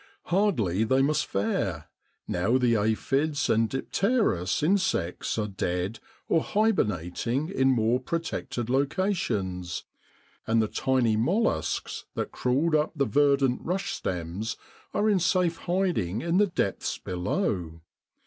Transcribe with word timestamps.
Hardly 0.23 0.83
must 0.83 1.31
they 1.31 1.41
fare 1.43 1.85
now 2.27 2.57
the 2.57 2.73
aphides 2.73 3.51
and 3.51 3.69
the 3.69 3.83
dipterous 3.83 4.63
insects 4.63 5.37
are 5.37 5.47
dead 5.47 5.99
or 6.27 6.41
hybernating 6.41 7.49
in 7.49 7.69
more 7.69 7.99
protected 7.99 8.67
locations, 8.67 9.83
and 10.47 10.59
the 10.59 10.67
tiny 10.67 11.15
molluscs 11.17 12.05
that 12.15 12.31
crawled 12.31 12.73
up 12.73 12.93
the 12.95 13.05
verdant 13.05 13.61
rush 13.63 13.91
stems 13.91 14.57
are 14.91 15.07
in 15.07 15.19
safe 15.19 15.57
hiding 15.69 16.21
in 16.21 16.37
the 16.37 16.47
depths 16.47 16.97
below. 16.97 17.81